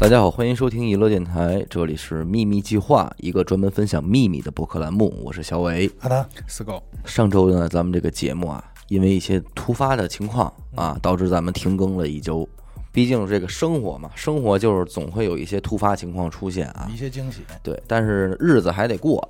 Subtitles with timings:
[0.00, 5.12] 大家好，欢迎收听娱乐电台，这里是秘密计划，一个专门分享秘密的播客栏目。
[5.24, 5.90] 我是小伟。
[5.98, 12.48] 好的，四狗，上周呢，咱们这个节目啊，因为一些突发的情况啊，导致咱们停更了一周。
[12.92, 16.96] 毕竟这个生活嘛，生活就是总会有一些突发情况出现啊一。
[16.96, 17.40] 些惊喜。
[17.64, 19.28] 对，但是日子还得过。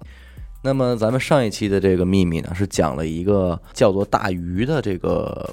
[0.62, 5.48] 那么咱们上一期的这个秘密呢，是讲了一个叫做大鱼的这个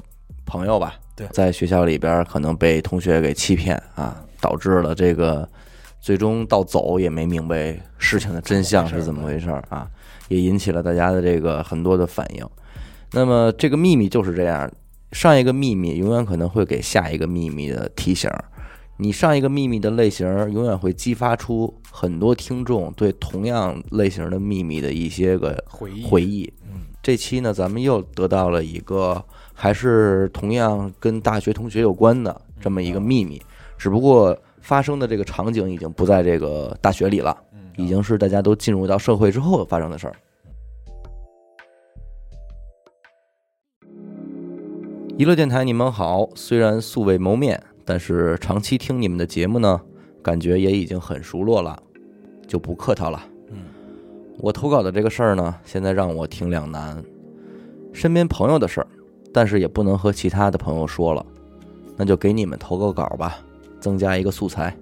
[0.46, 5.48] 朋友吧，对在学校里边可能被同学给欺骗啊，导致了这个
[6.00, 9.88] 最终到走也没明白事情的真相是怎么回事儿啊，
[10.28, 12.48] 也引起了大家的这个很多的反应。
[13.12, 14.72] 那么这个秘密就是这样，
[15.12, 18.46] 上一个秘密永远可能会给下一个秘密的提醒儿。
[18.98, 26.54] 你上一个秘密的类型儿，永远会激发出很多听众对同样类型的秘密的一些个回忆回忆。
[26.64, 29.22] 嗯，这期呢，咱们又得到了一个
[29.56, 33.42] 还是同样跟大学同学有关的这么一个秘密，
[33.78, 40.16] 只不过发生的这个场景已经不在这个大学里了，嗯已经是大家都进入到社会之后发生的事儿。
[45.18, 46.30] 娱乐电台，你们好。
[46.36, 49.80] 虽然素未谋面，但是长期听你们的节目呢，
[50.22, 51.82] 感觉也已经很熟络了，
[52.46, 53.24] 就不客套了。
[53.50, 53.60] 嗯，
[54.40, 57.02] 我投稿的这个事儿呢，现在让我挺两难。
[57.94, 58.88] 身边朋友的事儿，
[59.36, 61.26] 但是也不能和其他的朋友说了，
[61.98, 63.38] 那就给你们投个稿吧，
[63.82, 64.74] 增加一个素材。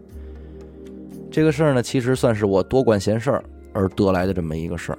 [1.32, 3.44] 这个事儿呢，其实算是我多管闲事儿
[3.74, 4.98] 而得来的这么一个事儿。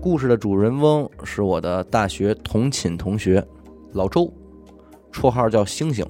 [0.00, 3.46] 故事的主人翁是我的大学同寝同学
[3.92, 4.28] 老周，
[5.12, 6.04] 绰号叫星星。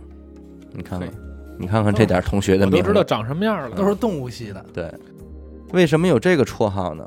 [0.72, 1.10] 你看看，
[1.58, 4.64] 你看看这点同学的名字，我都知道长什么样了，都是动物系的。
[4.72, 4.90] 对，
[5.74, 7.06] 为什么有这个绰号呢？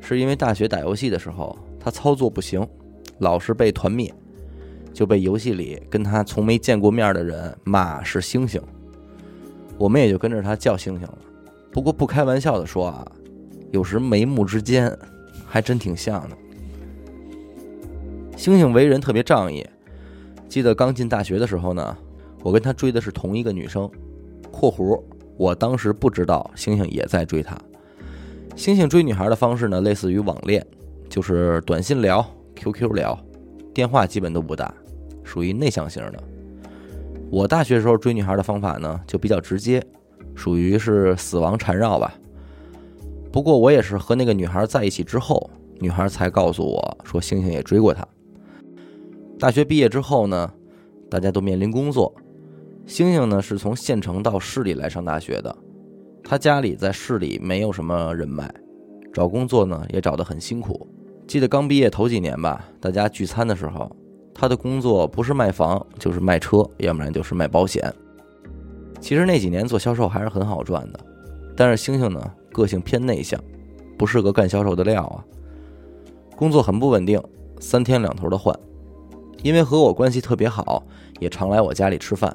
[0.00, 2.64] 是因为大学打游戏的时候，他操作不行，
[3.18, 4.14] 老是被团灭，
[4.92, 8.60] 就被游戏里跟他从没见过面的人骂是猩猩。
[9.76, 11.18] 我们也就跟着他叫猩猩了。
[11.70, 13.06] 不过不开玩笑的说啊，
[13.70, 14.96] 有时眉目之间
[15.46, 16.36] 还真挺像的。
[18.36, 19.66] 星星为人特别仗义，
[20.48, 21.96] 记得刚进大学的时候呢，
[22.42, 23.88] 我跟他追的是同一个女生
[24.50, 25.00] （括弧
[25.36, 27.56] 我当时不知道星星也在追他。
[28.56, 30.66] 星星追女孩的方式呢，类似于网恋，
[31.08, 32.24] 就是短信聊、
[32.56, 33.16] QQ 聊，
[33.78, 34.74] 电话基本都不打，
[35.22, 36.20] 属于内向型的。
[37.30, 39.80] 我大学时候追女孩的方法呢，就比较直接，
[40.34, 42.12] 属于是死亡缠绕吧。
[43.30, 48.04] 不过我也是和那个女孩在一起之后，女孩才告诉我说星星也追过她。
[49.38, 50.52] 大学毕业之后呢，
[51.08, 52.12] 大家都面临工作，
[52.84, 55.56] 星星呢是从县城到市里来上大学的，
[56.24, 58.52] 他家里在市里没有什么人脉，
[59.12, 60.84] 找工作呢也找得很辛苦。
[61.28, 63.94] 记得刚毕业头几年吧，大家聚餐的时候，
[64.34, 67.92] 他的工作不是卖房就是卖车，要不然就是卖保险。
[68.98, 70.98] 其实那几年做销售还是很好赚的，
[71.54, 73.38] 但是星星呢个性偏内向，
[73.98, 75.22] 不是个干销售的料啊。
[76.34, 77.22] 工作很不稳定，
[77.60, 78.58] 三天两头的换。
[79.42, 80.82] 因为和我关系特别好，
[81.20, 82.34] 也常来我家里吃饭。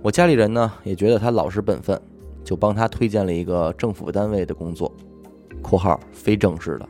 [0.00, 2.00] 我家里人呢也觉得他老实本分，
[2.42, 4.90] 就帮他推荐了一个政府单位的工作
[5.60, 6.88] （括号非正式的），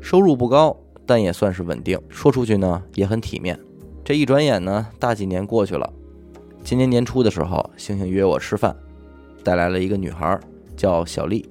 [0.00, 1.98] 收入不高，但也算是稳定。
[2.08, 3.58] 说出去呢也很体面。
[4.04, 5.92] 这一转眼呢，大几年过去了。
[6.64, 8.74] 今年年初的时候，星星约我吃饭，
[9.44, 10.38] 带来了一个女孩，
[10.76, 11.48] 叫小丽。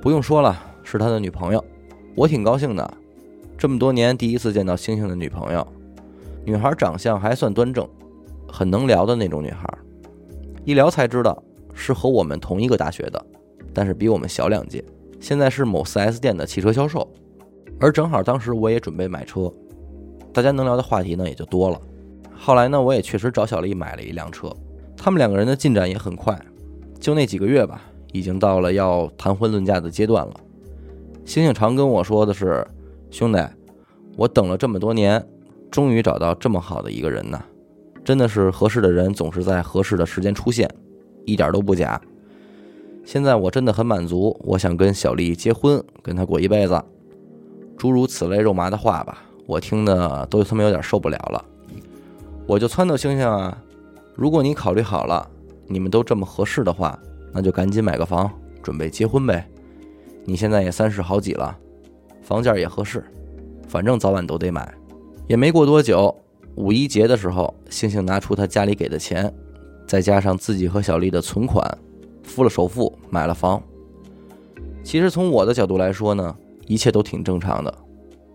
[0.00, 1.64] 不用说了，是他的女朋友。
[2.14, 2.94] 我挺高兴的，
[3.56, 5.66] 这么多年第一次见到星星的女朋友。
[6.44, 7.88] 女孩长相还算端正，
[8.48, 9.66] 很能聊的那种女孩。
[10.64, 11.42] 一聊才知道
[11.72, 13.24] 是和我们同一个大学的，
[13.72, 14.84] 但是比我们小两届。
[15.20, 17.08] 现在是某 4S 店的汽车销售，
[17.82, 19.52] 而正好当时我也准备买车，
[20.32, 21.80] 大家能聊的话题呢也就多了。
[22.32, 24.54] 后来呢，我也确实找小丽买了一辆车，
[24.96, 26.40] 他们两个人的进展也很快，
[27.00, 27.82] 就那几个月吧，
[28.12, 30.32] 已经到了要谈婚论嫁的阶段了。
[31.24, 32.64] 星星常跟我说的是
[33.10, 33.44] ：“兄弟，
[34.16, 35.20] 我等了这么多年，
[35.68, 37.42] 终于找到这么好的一个人呐！
[38.04, 40.70] 真的是合适的人总是在合适的时间出现，
[41.24, 42.00] 一点都不假。
[43.04, 46.80] 现在我真的很满足，我想跟小丽结婚，跟她过一辈子。
[47.82, 51.44] 诸如此类肉麻的话吧，我听的都他妈有点受不了了。
[52.46, 53.58] 我就撺掇星星啊，
[54.14, 55.28] 如果你考虑好了，
[55.66, 56.96] 你们都这么合适的话，
[57.32, 58.30] 那就赶紧买个房，
[58.62, 59.44] 准备结婚呗。
[60.24, 61.58] 你现在也三十好几了，
[62.22, 63.04] 房价也合适，
[63.66, 64.72] 反正早晚都得买。
[65.26, 66.16] 也没过多久，
[66.54, 69.34] 五一节的时候，星星拿出他家里给的钱，
[69.88, 71.68] 再加上自己和小丽的存款，
[72.22, 73.60] 付了首付买了房。
[74.84, 76.36] 其实从我的角度来说呢，
[76.66, 77.78] 一切都挺正常的，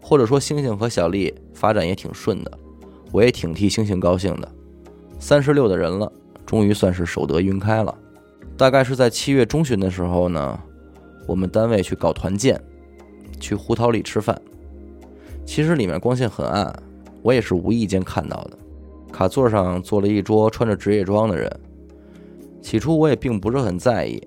[0.01, 2.51] 或者说星星和小丽发展也挺顺的，
[3.11, 4.51] 我也挺替星星高兴的。
[5.19, 6.11] 三十六的人了，
[6.45, 7.97] 终于算是守得云开了。
[8.55, 10.59] 大概是在七月中旬的时候呢，
[11.27, 12.59] 我们单位去搞团建，
[13.39, 14.39] 去胡桃里吃饭。
[15.45, 16.73] 其实里面光线很暗，
[17.21, 18.57] 我也是无意间看到的。
[19.11, 21.49] 卡座上坐了一桌穿着职业装的人。
[22.61, 24.21] 起初我也并不是很在意，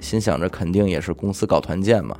[0.00, 2.18] 心想着肯定也是公司搞团建嘛。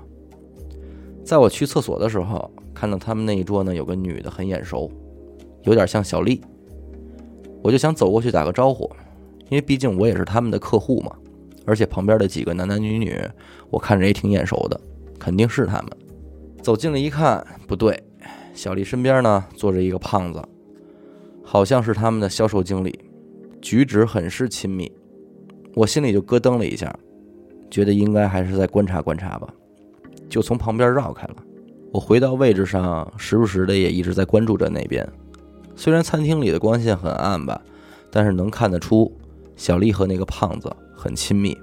[1.26, 4.88] 在我去厕所的时候，看到他们那一桌呢有个女的很眼熟，
[5.64, 6.40] 有点像小丽，
[7.62, 8.88] 我就想走过去打个招呼，
[9.48, 11.10] 因为毕竟我也是他们的客户嘛。
[11.64, 13.20] 而且旁边的几个男男女女，
[13.70, 14.80] 我看着也挺眼熟的，
[15.18, 15.90] 肯定是他们。
[16.62, 18.00] 走近了一看，不对，
[18.54, 20.40] 小丽身边呢坐着一个胖子，
[21.42, 22.96] 好像是他们的销售经理，
[23.60, 24.92] 举止很是亲密。
[25.74, 26.96] 我心里就咯噔了一下，
[27.68, 29.52] 觉得应该还是再观察观察吧，
[30.28, 31.36] 就从旁边绕开了。
[31.92, 35.06] 我回到位置上，时不时的也一直在关注着那边。
[35.74, 37.60] 虽然餐厅里的光线很暗吧，
[38.10, 39.10] 但是能看得出
[39.56, 41.56] 小丽和那个胖子很亲密，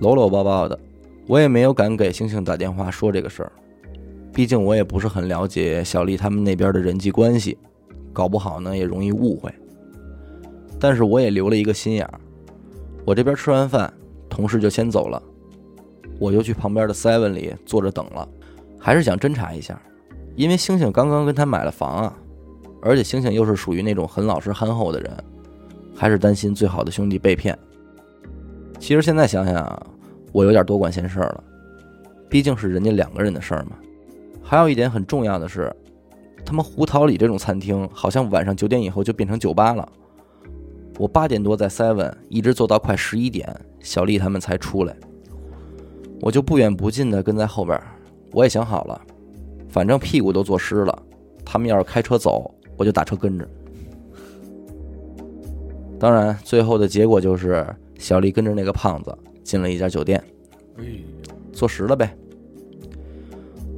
[0.00, 0.78] 搂搂抱抱的。
[1.26, 3.52] 我也没有敢给星星打电话说这个事儿，
[4.32, 7.56] 毕竟我也不是很了解小丽他们那边的人际关系，
[8.12, 9.52] 搞不好呢也容易误会。
[10.80, 12.20] 但是我也留了一个心眼儿。
[13.04, 13.92] 我这边吃完饭，
[14.28, 15.22] 同事就先走了，
[16.18, 18.28] 我就去旁边的 seven 里坐着等了，
[18.78, 19.80] 还是想侦查一下，
[20.34, 22.18] 因为星星刚刚跟他买了房啊，
[22.82, 25.12] 而且星星又是属于那种很老实憨厚的人，
[25.94, 27.56] 还是担心最好的兄弟被骗。
[28.78, 29.86] 其实现在想想啊，
[30.32, 31.44] 我有点多管闲事了，
[32.28, 33.72] 毕竟是人家两个人的事儿嘛。
[34.42, 35.74] 还有一点很重要的是，
[36.44, 39.86] 他们胡桃里这种餐厅，好像晚上九点以后就变成酒吧了。
[40.98, 43.48] 我八点多在 seven 一直坐到快十一点，
[43.80, 44.96] 小丽他们才出来。
[46.20, 47.80] 我就不远不近的跟在后边。
[48.32, 49.00] 我也想好了，
[49.68, 51.02] 反正屁股都坐湿了，
[51.44, 53.48] 他们要是开车走，我就打车跟着。
[55.98, 57.66] 当然，最后的结果就是
[57.98, 60.22] 小丽跟着那个胖子进了一家酒店，
[61.52, 62.14] 坐实了呗。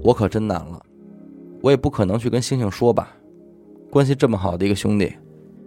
[0.02, 0.82] 我可真难了，
[1.62, 3.16] 我也不可能去跟星星说吧，
[3.88, 5.12] 关系这么好的一个兄弟。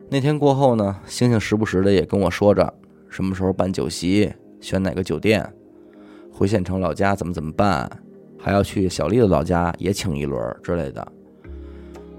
[0.10, 2.72] 那天过后呢，星星时不时的也跟我说着
[3.10, 5.52] 什么时候办酒席，选哪个酒店，
[6.33, 7.89] 回县城老家怎么怎么办，
[8.38, 11.07] 还要去小丽的老家也请一轮之类的。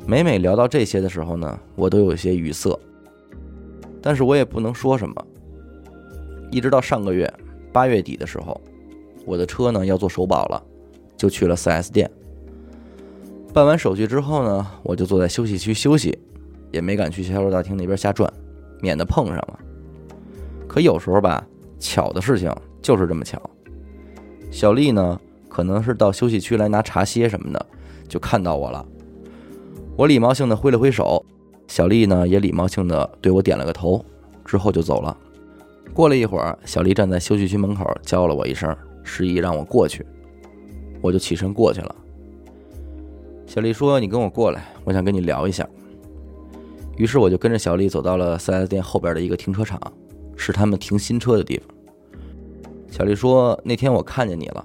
[0.06, 2.78] 每每聊到这些的时候呢，我都有些语塞，
[4.00, 5.26] 但是我也不能说什么。
[6.50, 7.30] 一直到上个月
[7.72, 8.58] 八月底的时候，
[9.26, 10.62] 我的车呢要做首保了，
[11.16, 12.10] 就去了 4S 店。
[13.52, 16.18] 办完手续之后呢，我就坐在休息区休息。
[16.72, 18.28] 也没敢去销售大厅那边瞎转，
[18.80, 19.60] 免得碰上了。
[20.66, 21.46] 可有时候吧，
[21.78, 22.52] 巧的事情
[22.82, 23.40] 就是这么巧。
[24.54, 27.66] 小丽呢，可能是到休息区来拿茶歇什么的，
[28.06, 28.86] 就看到我了。
[29.96, 31.26] 我礼貌性的挥了挥手，
[31.66, 34.04] 小丽呢也礼貌性的对我点了个头，
[34.44, 35.16] 之后就走了。
[35.92, 40.06] 过了一会儿，小丽站在休息区门口叫了我一声，示意让我过去，
[41.02, 41.92] 我就起身过去了。
[43.48, 45.68] 小丽说：“你跟我过来，我想跟你聊一下。”
[46.96, 49.80] 于是我就跟着小丽走到了 4S 店后边的一个停车场，
[50.36, 51.73] 是他们停新车的地方。
[52.94, 54.64] 小丽说：“那天我看见你了。”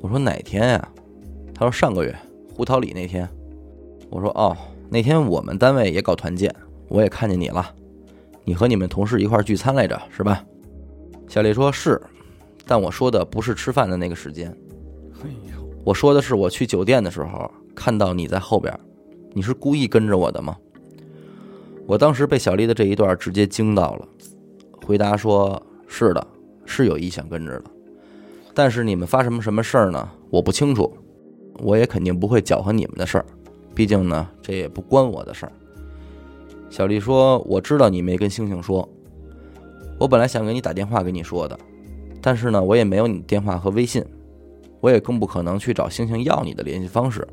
[0.00, 0.88] 我说：“哪天呀？”
[1.54, 2.16] 她说：“上个月
[2.56, 3.28] 胡桃里那天。”
[4.08, 4.56] 我说：“哦，
[4.88, 6.50] 那天我们单位也搞团建，
[6.88, 7.74] 我也看见你了。
[8.42, 10.42] 你和你们同事一块聚餐来着，是吧？”
[11.28, 12.00] 小丽说：“是，
[12.66, 14.56] 但我说的不是吃饭的那个时间。
[15.84, 18.74] 我说的是我去酒店的时候看到你在后边，
[19.34, 20.56] 你是故意跟着我的吗？”
[21.86, 24.08] 我当时被小丽的这一段直接惊到了，
[24.86, 26.26] 回答说：“是的，
[26.70, 27.64] 是有意想跟着的，
[28.54, 30.08] 但是你们发什么什么事儿呢？
[30.30, 30.96] 我不清楚，
[31.58, 33.26] 我也肯定不会搅和你们的事儿，
[33.74, 35.52] 毕竟呢，这也不关我的事儿。”
[36.70, 38.88] 小丽说：“我知道你没跟星星说，
[39.98, 41.58] 我本来想给你打电话跟你说的，
[42.22, 44.04] 但是呢，我也没有你电话和微信，
[44.80, 47.26] 我也更不可能去找星星要你的联系方式。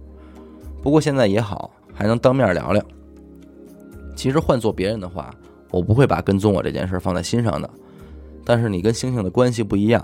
[0.82, 2.84] 不过现在也好，还能当面聊聊。”
[4.18, 5.32] 其实换做别人的话，
[5.70, 7.70] 我不会把跟踪我这件事放在心上的。
[8.50, 10.02] 但是你跟星星的关系不一样，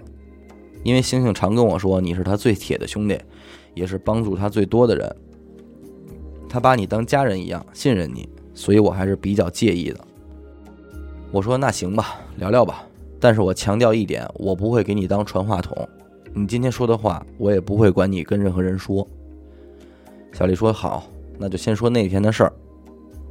[0.83, 3.17] 因为星星常跟我说你是他最铁的兄弟，
[3.73, 5.15] 也是帮助他最多的人。
[6.49, 9.99] 他把你当家人一样信任你，所以我还是比较介意的。
[11.31, 12.85] 我说那行吧，聊聊吧。
[13.17, 15.87] 但是我强调一点，我不会给你当传话筒。
[16.33, 19.07] 你今天说的话，我也不会管你跟任何人说。
[20.33, 21.07] 小丽说好，
[21.39, 22.53] 那就先说那天的事儿。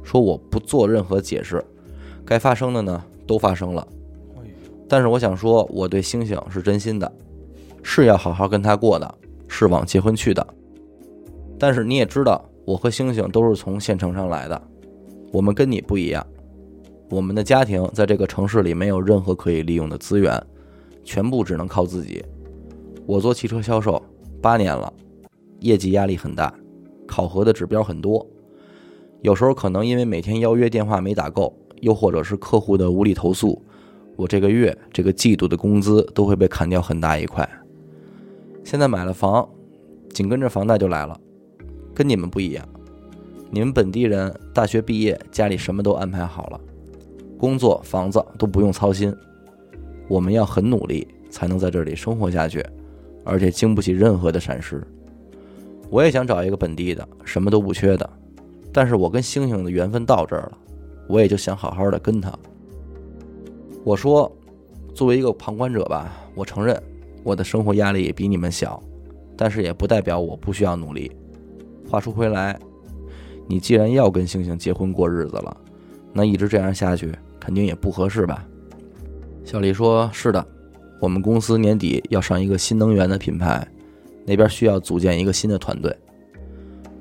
[0.01, 1.63] 说我不做任何解释，
[2.25, 3.87] 该发生的呢都发生了。
[4.87, 7.11] 但是我想说，我对星星是真心的，
[7.81, 9.15] 是要好好跟他过的，
[9.47, 10.45] 是往结婚去的。
[11.57, 14.61] 但是你也知道，我和星星都是从县城上来的，
[15.31, 16.25] 我们跟你不一样，
[17.09, 20.41] 我们的家庭在这个城市里没有任何可以利用的资源，
[21.03, 22.23] 全部只能靠自己。
[23.05, 24.01] 我做汽车销售
[24.41, 24.91] 八年了，
[25.59, 26.53] 业绩压力很大，
[27.07, 28.25] 考核的指标很多，
[29.21, 33.61] 有时候可能因为每天邀约电话没打够，又或者是客户的无理投诉，
[34.15, 37.47] 我这个月、这个季度的工资都会被砍掉很大一块。
[38.63, 39.47] 现在买了房，
[40.09, 41.19] 紧跟着房贷就来了，
[41.93, 42.67] 跟你们不一样，
[43.49, 46.61] 你们本地人大学毕业，家里什么都安排好了，
[47.37, 49.15] 工作、房子都不用操心，
[50.07, 52.65] 我们要很努力才能在这里生活下去。
[53.25, 54.85] 而且经不起任何的闪失。
[55.89, 58.09] 我也想找一个本地的，什么都不缺的，
[58.73, 60.57] 但是我跟星星的缘分到这儿了，
[61.07, 62.37] 我也就想好好的跟他。
[63.83, 64.31] 我说，
[64.93, 66.81] 作为一个旁观者吧，我承认
[67.21, 68.81] 我的生活压力也比你们小，
[69.35, 71.11] 但是也不代表我不需要努力。
[71.89, 72.57] 话说回来，
[73.45, 75.57] 你既然要跟星星结婚过日子了，
[76.13, 78.47] 那一直这样下去肯定也不合适吧？
[79.43, 80.47] 小丽说：“是的。”
[81.01, 83.67] 我们公司年底要上一个新能源的品牌，
[84.25, 85.93] 那边需要组建一个新的团队。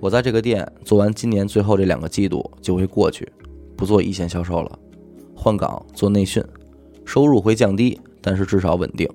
[0.00, 3.30] 我在这个店做完今年最后这两个季度就会过去，
[3.76, 4.76] 不做一线销售了，
[5.36, 6.42] 换岗做内训，
[7.04, 9.08] 收入会降低，但是至少稳定，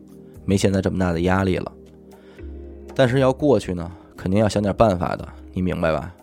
[0.45, 1.71] 没现在这么大的压力了。
[2.95, 6.13] 但是要过去呢，肯定要想点办法的，你明白吧？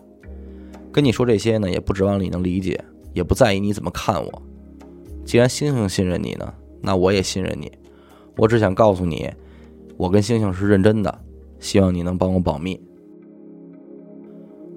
[0.91, 4.41] 跟你说这些呢，也不指望你能理解，也不在意你怎么看我。
[5.25, 7.71] 既然星星信任你呢，那我也信任你。
[8.37, 9.29] 我只想告诉你，
[9.97, 11.19] 我跟星星是认真的，
[11.59, 12.79] 希望你能帮我保密。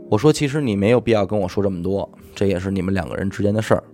[0.09, 3.85] 我说，其实你没有必要跟我说这么多，这也是你们两个人之间的事儿。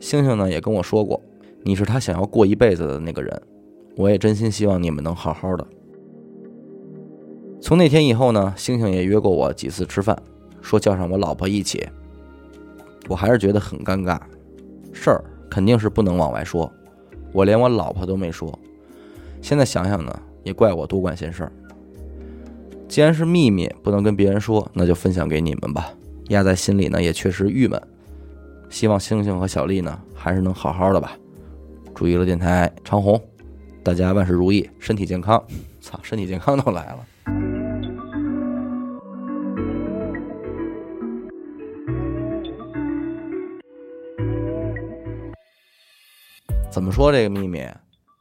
[0.00, 1.20] 星星呢也跟我说过，
[1.66, 3.42] 你是他想要过一辈子的那个人，
[3.96, 5.66] 我也真心希望你们能好好的。
[7.60, 10.16] 从那天以后呢，星星也约过我几次吃饭，
[10.60, 11.84] 说叫上我老婆一起，
[13.08, 14.20] 我还是觉得很尴尬，
[14.92, 16.72] 事儿肯定是不能往外说，
[17.32, 18.56] 我连我老婆都没说。
[19.42, 21.52] 现在想想呢，也怪我多管闲事儿。
[22.86, 25.92] 既然是秘密，不能跟别人说，那就分享给你们吧。
[26.28, 27.82] 压在心里呢，也确实郁闷。
[28.70, 31.18] 希望星星和小丽呢，还是能好好的吧。
[31.96, 33.18] 祝娱乐电台长虹，
[33.82, 35.42] 大家万事如意，身体健康。
[35.80, 36.98] 操，身体健康都来了。
[46.70, 47.66] 怎么说这个秘密？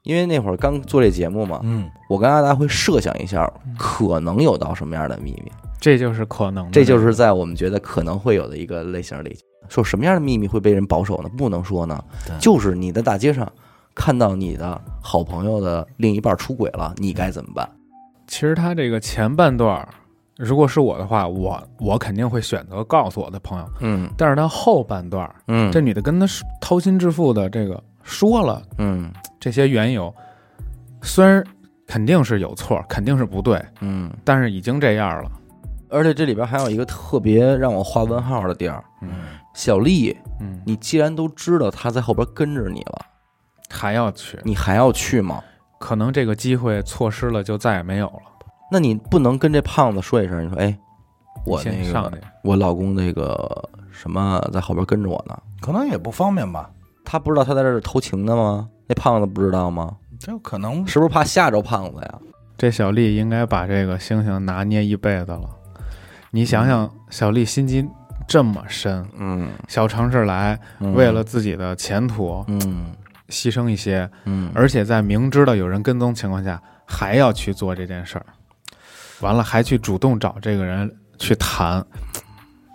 [0.03, 5.51] 因为那会儿刚做这节目嘛，嗯，我跟阿达会设想一下，可能有到什么样的秘密，
[5.81, 9.37] 这就是可能，这就是在我们觉得可能会有的一个类型里。
[9.67, 11.29] 说什么样的秘密会被人保守呢？
[11.35, 12.01] 不能说呢，
[12.39, 13.51] 就是你在大街上
[13.95, 17.67] 看到你的好朋友的另一半出轨了，你该怎么办？
[18.27, 19.87] 其实他这个前半段儿，
[20.35, 23.65] 如果是我的话，我我肯定会选择告诉我的朋友。
[23.79, 30.13] 嗯但是他后半段儿，嗯，这女的跟他说掏心置腹的这个说了嗯这些缘由，
[31.01, 31.43] 虽然
[31.87, 35.31] 肯定是有错，肯定是不对，嗯，但是已经这样了。
[35.87, 39.09] 而且这里边还有一个特别让我画问号的地儿，嗯
[39.53, 43.05] 小丽，嗯，你既然都知道他在后边跟着你了，
[43.69, 45.43] 还要去，你还要去吗？
[45.79, 48.21] 可能这个机会错失了，就再也没有了。
[48.71, 50.77] 那你不能跟这胖子说一声，你说，哎，
[51.45, 55.37] 我那个先上去，我老公那个什么在后边跟着我呢？
[55.61, 56.69] 可能也不方便吧，
[57.03, 58.67] 他不知道他在这儿偷情呢吗？
[58.87, 59.95] 那胖子不知道吗？
[60.19, 62.19] 这可能是不是怕吓着胖子呀？
[62.57, 65.49] 这小丽应该把这个星星拿捏一辈子了。
[66.31, 67.85] 你想想，小丽心机
[68.27, 72.91] 这么深，嗯，小城市来，嗯为了自己的前途嗯
[73.29, 78.25] 牺牲一些，嗯，而且在明知道有人跟踪情况下，还要去做这件事儿，
[79.21, 81.83] 完了还去主动找这个人去谈，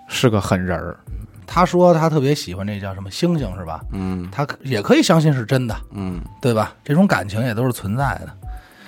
[0.08, 0.98] 是个狠人儿。
[1.46, 3.80] 他说他特别喜欢这叫什么星星是吧？
[3.92, 6.74] 嗯他也可以相信是真的，嗯，对吧？
[6.84, 8.28] 这种感情也都是存在的。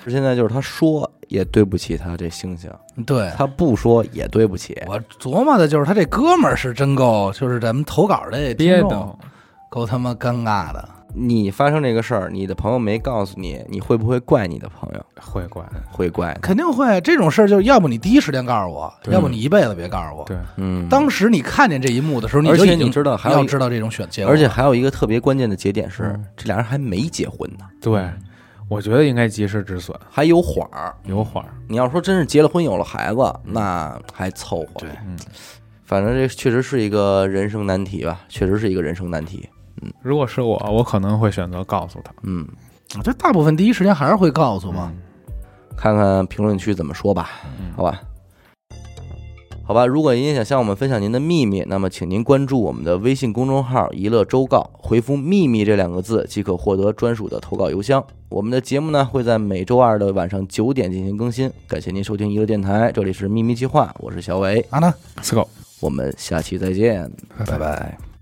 [0.09, 2.69] 现在就是他说也对不起他这星星，
[3.05, 4.81] 对，他不说也对不起。
[4.85, 9.17] 我琢磨的就是他这哥们儿是真够，就是咱们投稿这听众
[9.69, 10.89] 够他妈尴尬的。
[11.15, 15.05] 你发生这个事儿，你的朋友没告诉你，你会不会怪你的朋友？
[15.21, 16.37] 会怪，会怪。
[16.41, 20.25] 肯定会这种事儿，就是要不你第一时间告诉我，要不你一辈子别告诉我。
[20.25, 28.09] 对，嗯，当时你看见这一幕的时候，你而且就已经你知道还要知道这种选结果，而且还有一个特别关键的节点是嗯，这俩人还没结婚呢，对，
[28.67, 30.95] 我觉得应该及时止损，还有缓儿。
[31.05, 31.49] 有缓儿。
[31.67, 34.79] 你要说真是结了婚有了孩子，那还凑合。
[34.79, 35.17] 对嗯，
[35.85, 39.47] 反正这确实是一个人生难题吧，确实是一个人生难题。
[40.01, 42.13] 如果是我，我可能会选择告诉他。
[42.23, 42.47] 嗯，
[42.97, 44.91] 我觉得大部分第一时间还是会告诉嘛。
[44.93, 45.01] 嗯
[45.75, 47.99] 看看评论区怎么说吧，嗯好吧。
[49.65, 58.05] 好吧，如果您想向我们分享您的秘密，那么请您关注我们的微信公众号“一乐周告”，回复“秘密”这两个字即可获得专属的投稿邮箱。
[58.29, 61.51] 我们的节目呢会在每周二的晚上九点进行更新。
[61.67, 65.49] 感谢您收听一乐电台，这里是秘密计划，我是小伟，阿南，Let's go。
[65.79, 67.11] 我们下期再见。
[67.47, 68.12] 拜拜。